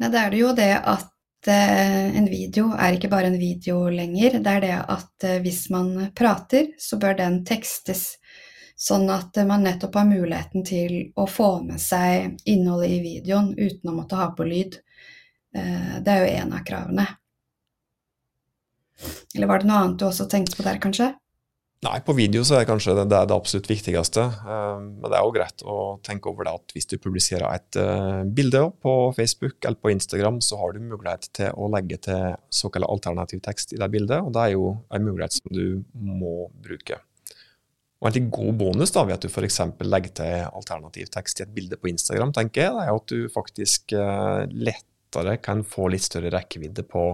Nei, 0.01 0.09
det 0.09 0.21
er 0.25 0.31
det 0.33 0.39
jo 0.41 0.53
det 0.57 0.71
at 0.79 1.11
Eh, 1.11 1.20
en 1.49 2.27
video 2.29 2.71
er 2.77 2.95
ikke 2.95 3.09
bare 3.09 3.31
en 3.31 3.39
video 3.39 3.87
lenger. 3.89 4.39
Det 4.43 4.51
er 4.51 4.61
det 4.61 4.75
at 4.79 5.25
eh, 5.27 5.39
hvis 5.41 5.69
man 5.73 6.11
prater, 6.17 6.73
så 6.77 6.99
bør 7.01 7.17
den 7.17 7.41
tekstes. 7.47 8.17
Sånn 8.81 9.09
at 9.13 9.37
man 9.45 9.65
nettopp 9.65 9.95
har 9.99 10.07
muligheten 10.09 10.65
til 10.65 11.11
å 11.15 11.27
få 11.29 11.61
med 11.65 11.81
seg 11.81 12.37
innholdet 12.49 12.95
i 12.95 13.01
videoen 13.03 13.51
uten 13.57 13.91
å 13.91 13.95
måtte 13.95 14.17
ha 14.17 14.31
på 14.37 14.47
lyd. 14.47 14.79
Eh, 15.55 15.97
det 16.01 16.13
er 16.13 16.23
jo 16.23 16.31
en 16.41 16.55
av 16.57 16.63
kravene. 16.67 17.07
Eller 19.35 19.47
var 19.47 19.61
det 19.61 19.69
noe 19.69 19.83
annet 19.83 19.99
du 20.01 20.07
også 20.09 20.29
tenkte 20.29 20.57
på 20.57 20.65
der, 20.65 20.81
kanskje? 20.81 21.13
Nei, 21.81 21.97
på 22.05 22.13
video 22.13 22.43
så 22.45 22.53
er 22.53 22.61
det 22.61 22.69
kanskje 22.69 22.93
det, 22.93 23.07
det, 23.09 23.17
er 23.17 23.29
det 23.31 23.33
absolutt 23.33 23.67
viktigste. 23.71 24.27
Uh, 24.45 24.77
men 24.77 25.07
det 25.07 25.15
er 25.17 25.23
jo 25.25 25.31
greit 25.33 25.63
å 25.65 25.77
tenke 26.05 26.29
over 26.29 26.45
det 26.45 26.51
at 26.59 26.75
hvis 26.75 26.85
du 26.91 26.99
publiserer 27.01 27.47
et 27.49 27.79
uh, 27.81 28.21
bilde 28.21 28.67
på 28.85 28.93
Facebook 29.17 29.65
eller 29.65 29.79
på 29.81 29.89
Instagram, 29.95 30.37
så 30.45 30.59
har 30.61 30.75
du 30.75 30.83
mulighet 30.83 31.25
til 31.33 31.49
å 31.57 31.69
legge 31.73 31.97
til 32.05 32.35
såkalt 32.53 32.85
alternativ 32.85 33.41
tekst 33.47 33.73
i 33.73 33.79
det 33.81 33.87
bildet, 33.95 34.21
og 34.21 34.29
det 34.35 34.43
er 34.43 34.53
jo 34.53 34.75
en 34.93 35.07
mulighet 35.07 35.39
som 35.39 35.57
du 35.57 35.81
må 35.97 36.51
bruke. 36.61 36.99
Og 38.01 38.11
En 38.11 38.29
god 38.37 38.53
bonus 38.61 38.93
da, 38.93 39.07
ved 39.09 39.17
at 39.17 39.25
du 39.25 39.29
f.eks. 39.33 39.59
legger 39.81 40.15
til 40.21 40.45
alternativ 40.51 41.09
tekst 41.17 41.41
i 41.41 41.47
et 41.47 41.57
bilde 41.57 41.81
på 41.81 41.89
Instagram, 41.89 42.35
tenker 42.37 42.67
jeg, 42.67 42.77
det 42.77 42.85
er 42.85 42.93
at 42.93 43.09
du 43.09 43.25
faktisk 43.33 43.97
uh, 43.97 44.45
lettere 44.53 45.39
kan 45.41 45.65
få 45.65 45.89
litt 45.89 46.05
større 46.05 46.29
rekkevidde 46.37 46.85
på 46.85 47.07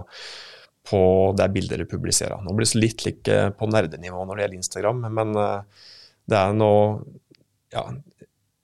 på 0.88 1.02
det 1.38 1.50
bildet 1.54 1.82
du 1.82 1.88
publiserer. 1.90 2.40
Nå 2.44 2.56
blir 2.56 2.68
det 2.70 2.82
litt 2.82 3.06
like 3.08 3.40
på 3.60 3.70
nerdenivå 3.72 4.24
når 4.24 4.36
det 4.36 4.46
gjelder 4.46 4.62
Instagram, 4.62 5.08
men 5.20 5.40
eh, 5.44 5.88
det 6.28 6.40
er 6.40 6.56
noe 6.56 6.84
ja, 7.74 7.84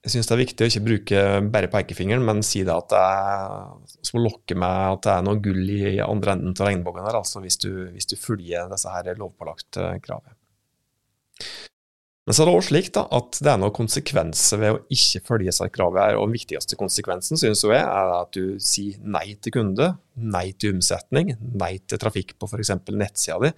jeg 0.04 0.12
syns 0.12 0.28
det 0.28 0.34
er 0.36 0.42
viktig 0.42 0.66
å 0.66 0.70
ikke 0.70 0.84
bruke 0.84 1.20
bare 1.52 1.70
pekefingeren, 1.72 2.24
men 2.28 2.42
si 2.44 2.66
det 2.68 2.74
at 2.76 2.90
det 2.92 3.00
er 3.00 4.02
som 4.04 4.20
å 4.20 4.24
lokke 4.26 4.56
med 4.60 4.98
at 4.98 5.06
det 5.06 5.14
er 5.14 5.26
noe 5.28 5.40
gull 5.44 5.62
i 5.64 5.94
andre 6.04 6.36
enden 6.36 6.56
av 6.58 6.68
regnbuen 6.68 7.06
her, 7.06 7.20
altså 7.22 7.40
hvis 7.44 7.60
du, 7.64 7.70
hvis 7.94 8.10
du 8.12 8.18
følger 8.20 8.68
disse 8.72 8.92
her 8.92 9.14
lovpålagte 9.20 9.94
kravene. 10.04 10.33
Men 12.24 12.36
så 12.36 12.44
er 12.44 12.48
det 12.48 12.54
også 12.56 12.72
slik 12.72 12.90
da, 12.96 13.02
at 13.18 13.38
det 13.44 13.50
er 13.52 13.58
noen 13.60 13.74
konsekvenser 13.76 14.60
ved 14.62 14.76
å 14.78 14.82
ikke 14.96 15.22
følge 15.28 15.54
seg 15.56 15.74
kravet. 15.76 16.00
her, 16.00 16.20
og 16.20 16.30
Den 16.30 16.38
viktigste 16.38 16.78
konsekvensen 16.80 17.40
synes 17.40 17.64
jeg 17.68 17.82
er 17.82 18.14
at 18.16 18.32
du 18.32 18.56
sier 18.64 19.02
nei 19.04 19.36
til 19.44 19.52
kunde, 19.58 19.90
nei 20.16 20.54
til 20.56 20.78
omsetning, 20.78 21.34
nei 21.60 21.76
til 21.84 22.00
trafikk 22.00 22.38
på 22.40 22.48
f.eks. 22.48 22.72
nettsida 22.96 23.42
di. 23.44 23.52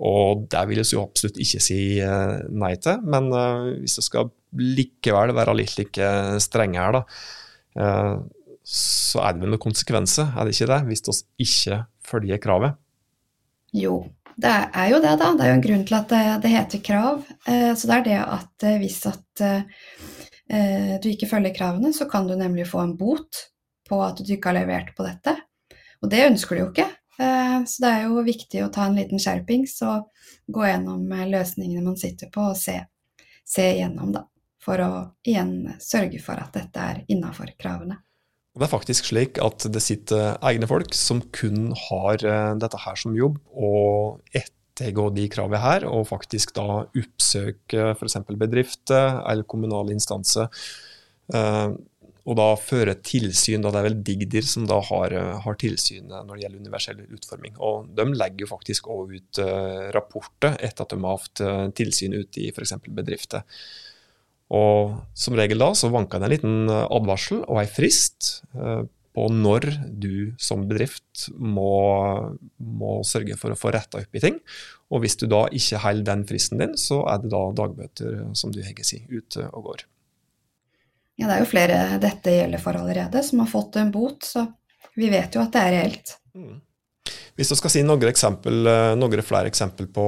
Og 0.00 0.46
det 0.50 0.64
vil 0.70 0.80
vi 0.80 0.96
jo 0.96 1.04
absolutt 1.04 1.38
ikke 1.44 1.62
si 1.62 1.80
eh, 2.02 2.36
nei 2.50 2.72
til, 2.82 3.02
men 3.04 3.30
uh, 3.36 3.68
hvis 3.78 3.98
vi 4.00 4.06
skal 4.06 4.30
likevel 4.58 5.34
være 5.36 5.54
litt 5.58 5.76
like 5.78 6.12
strenge 6.42 6.80
her, 6.80 6.96
da, 6.96 7.02
uh, 7.78 8.14
så 8.66 9.22
er 9.22 9.36
det 9.36 9.44
vel 9.44 9.54
noen 9.54 9.62
konsekvenser, 9.62 10.32
er 10.34 10.48
det 10.48 10.56
ikke 10.56 10.70
det, 10.72 10.80
hvis 10.88 11.04
vi 11.06 11.46
ikke 11.46 11.82
følger 12.10 12.42
kravet? 12.42 12.80
Jo, 13.76 14.00
det 14.40 14.52
er 14.72 14.90
jo 14.92 15.00
det, 15.02 15.14
da. 15.20 15.30
Det 15.36 15.44
er 15.44 15.50
jo 15.50 15.56
en 15.58 15.64
grunn 15.64 15.82
til 15.88 15.96
at 15.98 16.12
det, 16.12 16.22
det 16.44 16.52
heter 16.54 16.82
krav. 16.84 17.24
Eh, 17.48 17.72
så 17.76 17.90
det 17.90 17.96
er 17.96 18.06
det 18.06 18.18
at 18.22 18.66
eh, 18.68 18.78
hvis 18.80 19.00
at 19.10 19.42
eh, 19.44 20.94
du 21.02 21.08
ikke 21.10 21.28
følger 21.30 21.54
kravene, 21.56 21.92
så 21.96 22.08
kan 22.10 22.28
du 22.28 22.34
nemlig 22.38 22.68
få 22.70 22.82
en 22.82 22.96
bot 22.98 23.44
på 23.88 24.00
at 24.02 24.22
du 24.22 24.32
ikke 24.32 24.50
har 24.50 24.60
levert 24.60 24.94
på 24.96 25.06
dette. 25.06 25.36
Og 26.00 26.10
det 26.10 26.24
ønsker 26.30 26.56
du 26.56 26.62
jo 26.64 26.70
ikke. 26.72 26.88
Så 27.20 27.82
det 27.84 27.88
er 27.90 28.06
jo 28.08 28.22
viktig 28.24 28.62
å 28.64 28.70
ta 28.72 28.86
en 28.88 28.94
liten 28.96 29.20
skjerpings 29.20 29.74
og 29.84 30.06
gå 30.48 30.62
gjennom 30.64 31.02
løsningene 31.28 31.84
man 31.84 31.98
sitter 32.00 32.30
på, 32.32 32.46
og 32.54 32.56
se, 32.56 32.78
se 33.44 33.66
igjennom, 33.74 34.14
da. 34.14 34.24
For 34.64 34.80
å 34.80 34.90
igjen 35.28 35.74
sørge 35.84 36.22
for 36.24 36.40
at 36.40 36.56
dette 36.56 36.86
er 36.94 37.02
innafor 37.12 37.52
kravene. 37.60 37.98
Det 38.50 38.66
er 38.66 38.72
faktisk 38.72 39.12
slik 39.12 39.38
at 39.38 39.62
det 39.70 39.82
sitter 39.84 40.32
egne 40.42 40.66
folk 40.66 40.94
som 40.98 41.20
kun 41.34 41.70
har 41.86 42.24
eh, 42.26 42.54
dette 42.58 42.80
her 42.82 42.96
som 42.98 43.14
jobb, 43.14 43.36
og 43.54 44.24
ettergå 44.34 45.06
de 45.14 45.28
kravene 45.30 45.60
her, 45.62 45.86
og 45.86 46.08
faktisk 46.08 46.56
da 46.56 46.82
oppsøke 46.82 47.92
f.eks. 47.92 48.18
bedrifter 48.40 49.20
eller 49.22 49.46
kommunale 49.46 49.94
instanser. 49.94 50.50
Eh, 51.30 51.76
og 52.30 52.36
da 52.36 52.48
føre 52.60 52.96
tilsyn. 53.06 53.62
Da 53.62 53.70
det 53.72 53.80
er 53.80 53.86
vel 53.86 54.00
Digdir 54.04 54.44
som 54.46 54.66
da 54.68 54.76
har, 54.90 55.14
har 55.40 55.56
tilsynet 55.58 56.26
når 56.26 56.34
det 56.34 56.42
gjelder 56.42 56.64
universell 56.66 56.98
utforming. 57.06 57.54
Og 57.64 57.88
De 57.96 58.04
legger 58.12 58.44
jo 58.44 58.50
faktisk 58.50 58.90
også 58.92 59.16
ut 59.16 59.40
rapporter 59.96 60.58
etter 60.60 60.84
at 60.84 60.92
de 60.92 61.00
har 61.00 61.16
hatt 61.16 61.74
tilsyn 61.80 62.18
ute 62.20 62.44
i 62.44 62.50
f.eks. 62.52 62.76
bedrifter. 62.92 63.46
Og 64.50 64.96
som 65.14 65.36
regel 65.38 65.62
da 65.62 65.70
så 65.78 65.90
vanker 65.92 66.18
det 66.18 66.26
en 66.26 66.34
liten 66.34 66.72
eh, 66.72 66.86
advarsel 66.90 67.44
og 67.44 67.60
ei 67.62 67.68
frist 67.70 68.40
eh, 68.56 68.82
på 69.14 69.26
når 69.34 69.66
du 70.02 70.32
som 70.38 70.66
bedrift 70.70 71.28
må, 71.34 71.70
må 72.58 72.92
sørge 73.06 73.36
for 73.38 73.54
å 73.54 73.58
få 73.58 73.72
retta 73.74 74.02
opp 74.02 74.18
i 74.18 74.22
ting. 74.22 74.38
Og 74.90 75.04
hvis 75.04 75.18
du 75.18 75.26
da 75.30 75.44
ikke 75.54 75.82
holder 75.82 76.06
den 76.12 76.26
fristen 76.28 76.62
din, 76.62 76.76
så 76.78 77.02
er 77.10 77.22
det 77.22 77.32
da 77.32 77.42
dagbøter, 77.62 78.20
som 78.38 78.54
du 78.54 78.62
Hegge 78.62 78.86
sier, 78.86 79.06
ute 79.10 79.48
og 79.50 79.70
går. 79.70 79.84
Ja, 81.18 81.26
det 81.26 81.34
er 81.34 81.42
jo 81.42 81.50
flere 81.50 81.78
dette 82.00 82.32
gjelder 82.32 82.62
for 82.62 82.78
allerede, 82.80 83.22
som 83.26 83.42
har 83.42 83.50
fått 83.50 83.76
en 83.76 83.90
bot, 83.92 84.24
så 84.24 84.46
vi 84.96 85.10
vet 85.12 85.34
jo 85.36 85.42
at 85.42 85.52
det 85.54 85.62
er 85.66 85.74
reelt. 85.76 86.14
Mm. 86.34 86.60
Hvis 87.40 87.48
du 87.48 87.56
skal 87.56 87.72
si 87.72 87.80
noen, 87.80 88.02
eksempel, 88.04 88.66
eh, 88.68 88.94
noen 89.00 89.22
flere 89.24 89.48
eksempel 89.48 89.86
på 89.88 90.02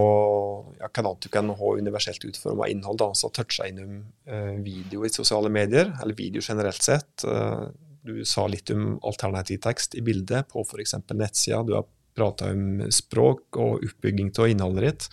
ja, 0.77 0.91
hvordan 0.91 1.15
du 1.17 1.31
kan 1.33 1.49
ha 1.49 1.71
universelt 1.81 2.27
utforma 2.29 2.67
innhold, 2.69 2.99
da, 3.01 3.07
så 3.17 3.31
toucha 3.33 3.65
innom 3.71 4.03
eh, 4.29 4.59
video 4.61 5.07
i 5.07 5.09
sosiale 5.09 5.49
medier, 5.49 5.95
eller 6.03 6.19
video 6.19 6.45
generelt 6.45 6.85
sett. 6.85 7.25
Eh, 7.25 7.63
du 8.05 8.21
sa 8.29 8.45
litt 8.53 8.69
om 8.75 8.99
alternativ 9.01 9.63
tekst 9.65 9.97
i 9.97 10.05
bildet 10.05 10.51
på 10.53 10.61
f.eks. 10.61 10.93
nettsida. 11.15 11.63
Du 11.65 11.73
har 11.79 11.89
prata 12.13 12.51
om 12.53 12.85
språk 12.93 13.57
og 13.57 13.81
oppbygging 13.89 14.29
av 14.37 14.53
innholdet 14.53 14.91
ditt. 14.91 15.09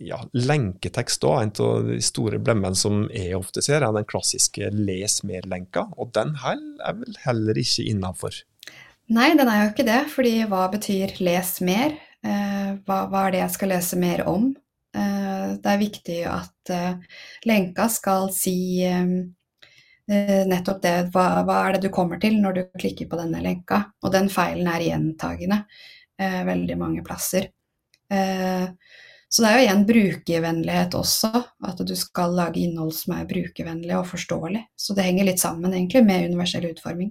Ja, 0.00 0.22
lenketekst 0.32 1.20
da, 1.26 1.34
en 1.42 1.52
av 1.60 1.90
de 1.90 1.98
store 2.02 2.40
blemmene 2.40 2.78
som 2.78 3.04
jeg 3.12 3.36
ofte 3.36 3.60
ser, 3.66 3.84
er 3.84 3.92
den 3.92 4.08
klassiske 4.08 4.72
les 4.72 5.20
mer-lenka. 5.28 5.90
Og 5.98 6.14
den 6.16 6.38
er 6.40 6.96
vel 7.02 7.20
heller 7.26 7.60
ikke 7.60 7.84
innafor. 7.90 8.40
Nei, 9.12 9.34
den 9.36 9.48
er 9.52 9.58
jo 9.60 9.70
ikke 9.72 9.84
det, 9.84 10.00
fordi 10.08 10.34
hva 10.48 10.64
betyr 10.72 11.10
'les 11.20 11.60
mer'? 11.60 11.98
Eh, 12.24 12.70
hva, 12.86 13.04
hva, 13.12 13.26
er 13.26 13.32
det 13.32 13.40
jeg 13.42 13.52
skal 13.52 13.68
lese 13.74 13.96
mer 14.00 14.22
om? 14.28 14.46
Eh, 14.96 15.48
det 15.60 15.72
er 15.72 15.80
viktig 15.82 16.20
at 16.24 16.70
eh, 16.72 16.94
lenka 17.44 17.88
skal 17.92 18.30
si 18.32 18.80
eh, 18.80 19.10
eh, 20.08 20.46
nettopp 20.48 20.80
det. 20.80 20.94
Hva, 21.12 21.44
hva, 21.44 21.58
er 21.66 21.76
det 21.76 21.82
du 21.84 21.90
kommer 21.92 22.20
til 22.20 22.38
når 22.40 22.56
du 22.56 22.62
klikker 22.80 23.10
på 23.10 23.18
denne 23.20 23.42
lenka? 23.44 23.82
Og 24.02 24.12
den 24.14 24.30
feilen 24.32 24.70
er 24.72 24.86
gjentagende 24.86 25.66
eh, 26.18 26.40
veldig 26.48 26.78
mange 26.80 27.04
plasser. 27.04 27.50
så 29.34 29.42
det 29.42 29.48
er 29.48 29.54
jo 29.58 29.62
igjen 29.64 29.86
brukervennlighet 29.88 30.94
også, 30.94 31.30
at 31.66 31.80
du 31.88 31.94
skal 31.96 32.36
lage 32.36 32.60
innhold 32.60 32.92
som 32.94 33.16
er 33.16 33.26
brukervennlig 33.26 33.96
og 33.98 34.06
forståelig. 34.06 34.62
Så 34.76 34.94
det 34.94 35.08
henger 35.08 35.24
litt 35.28 35.40
sammen 35.42 35.72
egentlig 35.72 36.04
med 36.06 36.28
universell 36.30 36.68
utforming. 36.70 37.10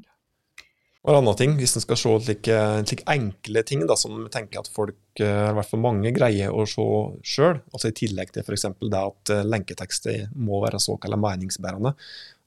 Og 1.04 1.12
en 1.12 1.18
annen 1.20 1.36
ting, 1.36 1.56
Hvis 1.60 1.76
en 1.76 1.84
skal 1.84 2.00
se 2.00 2.12
slike, 2.26 2.60
like 2.88 3.04
enkle 3.12 3.64
ting 3.68 3.82
da, 3.90 3.96
som 4.00 4.24
tenker 4.32 4.62
at 4.62 4.70
folk, 4.72 5.02
eh, 5.20 5.50
i 5.50 5.56
hvert 5.58 5.68
fall 5.68 5.82
mange, 5.84 6.14
greier 6.16 6.56
å 6.56 6.64
se 6.64 6.86
sjøl, 7.28 7.60
altså 7.74 7.92
i 7.92 7.98
tillegg 7.98 8.32
til 8.32 8.46
f.eks. 8.46 8.70
det 8.80 9.02
at 9.02 9.34
eh, 9.36 9.44
lenketekster 9.44 10.32
må 10.40 10.62
være 10.64 10.80
såkalt 10.80 11.20
meningsbærende, 11.20 11.92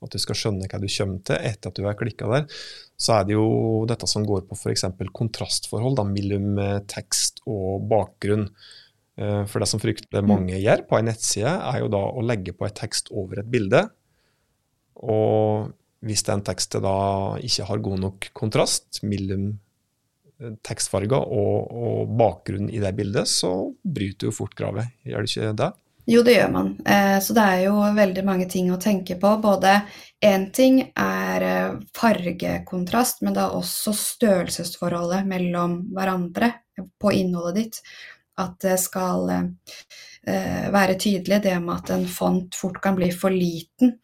at 0.01 0.13
du 0.13 0.19
skal 0.23 0.41
skjønne 0.41 0.71
hva 0.71 0.81
du 0.81 0.89
kommer 0.89 1.21
til 1.29 1.37
etter 1.37 1.69
at 1.69 1.77
du 1.77 1.85
har 1.85 2.01
klikka 2.01 2.33
der, 2.33 2.49
så 2.97 3.19
er 3.19 3.29
det 3.29 3.37
jo 3.37 3.85
dette 3.89 4.09
som 4.09 4.25
går 4.25 4.49
på 4.49 4.57
f.eks. 4.57 4.89
kontrastforhold 5.13 6.01
da, 6.01 6.09
mellom 6.09 6.57
eh, 6.57 6.81
tekst 6.89 7.45
og 7.45 7.85
bakgrunn. 7.93 8.49
For 9.17 9.63
det 9.63 9.67
som 9.71 9.81
fryktelig 9.81 10.21
mm. 10.21 10.27
mange 10.29 10.59
gjør 10.61 10.83
på 10.91 10.99
en 10.99 11.07
nettside, 11.09 11.49
er 11.49 11.79
jo 11.81 11.87
da 11.89 12.03
å 12.05 12.21
legge 12.21 12.53
på 12.53 12.67
et 12.67 12.75
tekst 12.77 13.09
over 13.17 13.41
et 13.41 13.49
bilde. 13.49 13.81
Og 15.01 15.71
hvis 16.07 16.25
den 16.27 16.45
teksten 16.47 16.85
da 16.85 16.99
ikke 17.45 17.67
har 17.69 17.83
god 17.85 18.03
nok 18.03 18.29
kontrast 18.37 19.03
mellom 19.07 19.49
eh, 20.41 20.55
tekstfarger 20.67 21.19
og, 21.19 21.73
og 21.73 22.15
bakgrunnen 22.19 22.71
i 22.71 22.83
det 22.83 22.95
bildet, 22.99 23.29
så 23.31 23.53
bryter 23.83 24.31
jo 24.31 24.37
fort 24.37 24.57
kravet. 24.59 24.95
Gjør 25.07 25.27
det 25.27 25.33
ikke 25.33 25.59
det? 25.63 25.73
Jo, 26.07 26.23
det 26.23 26.37
gjør 26.37 26.53
man. 26.55 26.73
Eh, 26.87 27.17
så 27.23 27.35
det 27.35 27.47
er 27.51 27.63
jo 27.67 27.79
veldig 27.97 28.27
mange 28.27 28.47
ting 28.51 28.71
å 28.71 28.81
tenke 28.83 29.19
på. 29.19 29.33
Både 29.43 29.81
én 30.23 30.49
ting 30.55 30.81
er 30.87 31.47
eh, 31.47 31.79
fargekontrast, 31.99 33.25
men 33.27 33.35
det 33.35 33.43
er 33.43 33.57
også 33.59 33.95
størrelsesforholdet 33.97 35.27
mellom 35.27 35.81
hverandre 35.97 36.53
på 37.03 37.15
innholdet 37.17 37.63
ditt. 37.63 37.83
At 38.37 38.59
det 38.61 38.77
skal 38.83 39.31
være 40.27 40.97
tydelig 41.01 41.39
det 41.45 41.55
med 41.63 41.73
at 41.73 41.93
en 41.95 42.03
font 42.11 42.57
fort 42.59 42.81
kan 42.85 42.97
bli 42.99 43.07
for 43.15 43.33
liten 43.33 43.95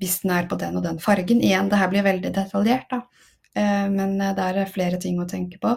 hvis 0.00 0.20
den 0.22 0.32
er 0.34 0.46
på 0.48 0.56
den 0.60 0.78
og 0.78 0.84
den 0.86 1.00
fargen. 1.02 1.42
Igjen, 1.44 1.68
det 1.68 1.80
her 1.80 1.90
blir 1.92 2.06
veldig 2.06 2.32
detaljert, 2.34 2.88
da. 2.90 3.02
Eh, 3.54 3.88
men 3.90 4.20
eh, 4.20 4.34
det 4.36 4.48
er 4.48 4.72
flere 4.72 5.00
ting 5.00 5.20
å 5.20 5.28
tenke 5.28 5.60
på. 5.62 5.76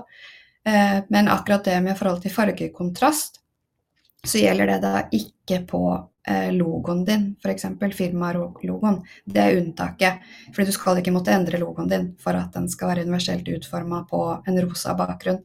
Eh, 0.65 0.99
men 1.09 1.31
akkurat 1.31 1.65
det 1.65 1.79
med 1.83 1.97
forhold 1.99 2.23
til 2.23 2.33
fargekontrast, 2.33 3.41
så 4.25 4.41
gjelder 4.41 4.71
det 4.71 4.77
da 4.81 4.93
ikke 5.13 5.61
på 5.69 5.81
eh, 6.27 6.49
logoen 6.55 7.03
din, 7.05 7.27
f.eks. 7.43 7.67
firmalogoen. 7.97 9.01
Det 9.25 9.43
er 9.43 9.59
unntaket. 9.59 10.23
Fordi 10.55 10.71
du 10.71 10.75
skal 10.75 11.01
ikke 11.01 11.13
måtte 11.13 11.35
endre 11.35 11.61
logoen 11.61 11.91
din 11.91 12.07
for 12.21 12.37
at 12.37 12.55
den 12.55 12.69
skal 12.71 12.93
være 12.93 13.05
universelt 13.05 13.51
utforma 13.53 14.05
på 14.09 14.23
en 14.47 14.61
rosa 14.65 14.95
bakgrunn. 14.97 15.43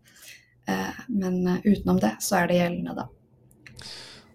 Men 1.10 1.56
utenom 1.64 1.96
det, 1.98 2.12
så 2.22 2.36
er 2.38 2.46
det 2.46 2.58
gjeldende, 2.60 2.92
da. 2.94 3.08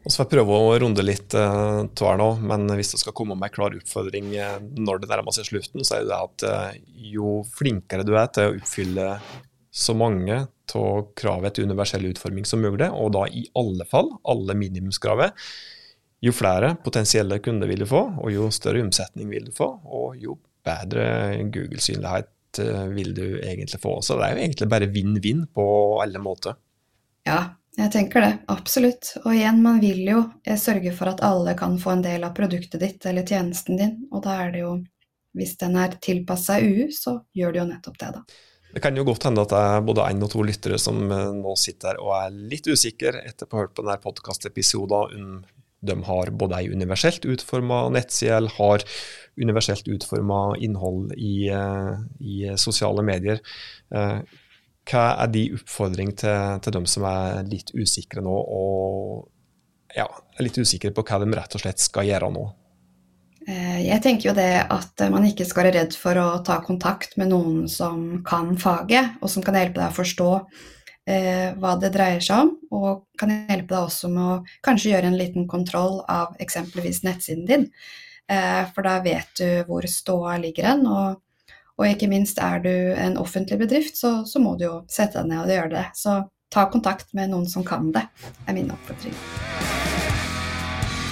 Og 0.06 0.14
så 0.14 0.20
får 0.20 0.26
jeg 0.28 0.34
prøve 0.36 0.58
å 0.62 0.74
runde 0.84 1.02
litt 1.02 1.34
uh, 1.34 1.82
tver 1.98 2.20
nå, 2.22 2.28
men 2.46 2.70
hvis 2.78 2.94
det 2.94 3.02
skal 3.02 3.16
komme 3.18 3.34
med 3.34 3.50
en 3.50 3.56
klar 3.56 3.74
oppfordring 3.74 4.28
uh, 4.38 4.60
når 4.78 5.02
det 5.02 5.10
nærmer 5.10 5.34
seg 5.34 5.48
slutten, 5.50 5.82
så 5.82 5.98
er 5.98 6.06
det 6.06 6.20
at 6.20 6.46
uh, 6.46 6.76
jo 6.94 7.40
flinkere 7.58 8.06
du 8.06 8.14
er 8.14 8.30
til 8.34 8.52
å 8.52 8.60
oppfylle 8.60 9.08
så 9.76 9.96
mange 9.98 10.44
av 10.76 11.00
kravet 11.18 11.58
til 11.58 11.66
universell 11.66 12.06
utforming 12.12 12.46
som 12.46 12.62
mulig, 12.62 12.86
og 12.94 13.16
da 13.16 13.26
i 13.34 13.48
alle 13.58 13.88
fall 13.90 14.12
alle 14.30 14.56
minimumskravet, 14.60 15.42
jo 16.26 16.34
flere 16.34 16.76
potensielle 16.86 17.42
kunder 17.44 17.70
vil 17.70 17.82
du 17.84 17.90
få, 17.90 18.06
og 18.22 18.32
jo 18.34 18.52
større 18.54 18.86
omsetning 18.86 19.34
vil 19.34 19.50
du 19.50 19.54
få, 19.58 19.72
og 19.90 20.22
jo 20.22 20.38
bedre 20.66 21.42
Google-synlighet 21.54 22.62
vil 22.96 23.12
du 23.18 23.26
egentlig 23.44 23.82
få. 23.84 23.98
Så 24.06 24.16
det 24.18 24.30
er 24.30 24.38
jo 24.38 24.46
egentlig 24.46 24.70
bare 24.72 24.90
vinn-vinn 24.90 25.44
på 25.54 25.66
alle 26.02 26.22
måter. 26.24 26.56
Ja, 27.28 27.40
jeg 27.76 27.92
tenker 27.92 28.24
det, 28.24 28.34
absolutt. 28.52 29.12
Og 29.26 29.34
igjen, 29.36 29.62
man 29.64 29.82
vil 29.84 30.02
jo 30.08 30.24
eh, 30.48 30.58
sørge 30.60 30.94
for 30.96 31.12
at 31.12 31.24
alle 31.26 31.56
kan 31.60 31.78
få 31.82 31.98
en 31.98 32.04
del 32.06 32.24
av 32.24 32.36
produktet 32.38 32.80
ditt 32.82 33.08
eller 33.10 33.28
tjenesten 33.28 33.80
din, 33.80 33.96
og 34.12 34.24
da 34.28 34.42
er 34.46 34.54
det 34.56 34.66
jo 34.66 34.76
Hvis 35.36 35.58
den 35.60 35.74
er 35.76 35.98
tilpassa 36.00 36.62
UU, 36.64 36.86
så 36.96 37.18
gjør 37.36 37.52
det 37.52 37.60
jo 37.60 37.66
nettopp 37.68 37.98
det, 38.00 38.12
da. 38.16 38.22
Det 38.72 38.80
kan 38.84 38.96
jo 38.96 39.04
godt 39.04 39.26
hende 39.28 39.44
at 39.44 39.52
det 39.52 39.60
er 39.60 39.82
både 39.84 40.06
én 40.08 40.24
og 40.24 40.30
to 40.32 40.46
lyttere 40.48 40.78
som 40.80 41.12
eh, 41.12 41.34
nå 41.36 41.56
sitter 41.60 42.00
og 42.00 42.14
er 42.16 42.38
litt 42.54 42.68
usikre 42.68 43.20
etter 43.28 43.48
å 43.48 43.58
ha 43.58 43.66
hørt 43.66 43.76
på 43.76 43.84
denne 43.84 44.00
podkastepisoden 44.04 45.20
om 45.20 45.36
de 45.86 45.96
har 46.08 46.32
både 46.32 46.58
ei 46.60 46.72
universelt 46.72 47.28
utforma 47.30 47.86
nettside 47.94 48.40
eller 48.40 48.56
har 48.58 48.84
universelt 49.40 49.88
utforma 49.92 50.40
innhold 50.64 51.14
i, 51.16 51.50
eh, 51.52 51.94
i, 52.20 52.36
sosiale 52.60 53.04
medier. 53.04 53.44
Hva 54.86 55.06
er 55.24 55.32
de 55.34 55.48
oppfordring 55.58 56.12
til, 56.20 56.60
til 56.62 56.76
dem 56.76 56.86
som 56.90 57.08
er 57.10 57.42
litt 57.50 57.72
usikre 57.74 58.22
nå, 58.22 58.36
og 58.36 59.96
ja, 59.96 60.06
er 60.06 60.46
litt 60.46 60.60
usikre 60.60 60.94
på 60.94 61.06
hva 61.08 61.22
de 61.24 61.32
rett 61.34 61.58
og 61.58 61.64
slett 61.64 61.82
skal 61.82 62.06
gjøre 62.10 62.30
nå? 62.36 62.46
Eh, 63.46 63.82
jeg 63.86 64.02
tenker 64.02 64.32
jo 64.32 64.38
det 64.38 64.66
at 64.74 65.02
man 65.14 65.26
ikke 65.28 65.46
skal 65.46 65.66
være 65.66 65.76
redd 65.80 65.98
for 65.98 66.18
å 66.18 66.30
ta 66.46 66.58
kontakt 66.66 67.14
med 67.22 67.30
noen 67.30 67.68
som 67.70 68.24
kan 68.26 68.56
faget, 68.62 69.20
og 69.22 69.32
som 69.32 69.46
kan 69.46 69.58
hjelpe 69.58 69.82
deg 69.82 69.92
å 69.92 69.98
forstå 70.00 70.30
eh, 71.10 71.52
hva 71.62 71.76
det 71.82 71.94
dreier 71.94 72.24
seg 72.26 72.48
om, 72.48 72.56
og 72.74 73.06
kan 73.20 73.34
hjelpe 73.34 73.70
deg 73.74 73.82
også 73.84 74.10
med 74.14 74.24
å 74.26 74.40
kanskje 74.66 74.96
gjøre 74.96 75.12
en 75.12 75.20
liten 75.20 75.46
kontroll 75.50 76.02
av 76.10 76.34
eksempelvis 76.42 77.04
nettsiden 77.06 77.46
din. 77.50 77.70
Eh, 78.26 78.64
for 78.74 78.86
da 78.86 78.98
vet 79.06 79.38
du 79.38 79.48
hvor 79.70 79.86
ståa 79.90 80.40
ligger 80.42 80.72
hen, 80.72 80.86
og 80.90 81.22
og 81.76 81.88
ikke 81.90 82.08
minst 82.12 82.40
er 82.40 82.62
du 82.64 82.72
en 82.72 83.18
offentlig 83.20 83.60
bedrift, 83.60 83.98
så, 84.00 84.22
så 84.28 84.40
må 84.40 84.56
du 84.60 84.66
jo 84.68 84.76
sette 84.92 85.20
deg 85.20 85.32
ned 85.34 85.44
og 85.44 85.56
gjøre 85.56 85.74
det. 85.74 85.86
Så 86.00 86.22
ta 86.54 86.68
kontakt 86.72 87.12
med 87.18 87.34
noen 87.34 87.50
som 87.52 87.66
kan 87.68 87.92
det, 87.96 88.06
er 88.48 88.56
min 88.56 88.72
oppfordring. 88.72 89.16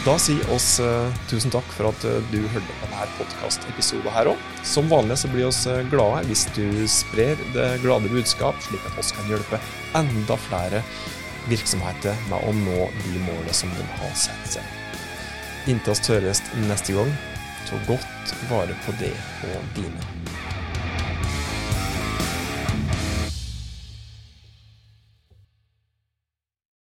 Da 0.03 0.17
sier 0.19 0.43
oss 0.51 0.81
uh, 0.83 1.07
tusen 1.31 1.51
takk 1.51 1.67
for 1.71 1.87
at 1.87 2.01
uh, 2.03 2.17
du 2.27 2.41
hørte 2.51 2.75
på 2.81 2.87
denne 2.89 3.05
podkastepisoden 3.15 4.11
her 4.11 4.33
òg. 4.33 4.41
Som 4.67 4.89
vanlig 4.91 5.21
så 5.21 5.31
blir 5.31 5.47
vi 5.47 5.71
uh, 5.71 5.79
glade 5.91 6.25
hvis 6.27 6.43
du 6.57 6.65
sprer 6.91 7.39
det 7.55 7.69
glade 7.85 8.11
budskap, 8.11 8.59
slik 8.65 8.83
at 8.89 8.99
oss 8.99 9.13
kan 9.15 9.31
hjelpe 9.31 9.61
enda 9.95 10.39
flere 10.49 10.83
virksomheter 11.47 12.19
med 12.27 12.39
å 12.39 12.51
nå 12.65 12.89
de 12.99 13.23
målene 13.23 13.55
som 13.55 13.71
de 13.79 13.87
har 14.01 14.15
sett 14.19 14.57
seg. 14.57 14.79
Inntil 15.71 15.95
oss 15.95 16.03
høres 16.11 16.43
neste 16.67 16.99
gang, 16.99 17.15
ta 17.69 17.79
godt 17.87 18.35
vare 18.51 18.75
på 18.83 18.95
det 18.99 19.15
og 19.53 19.75
dine. 19.79 20.42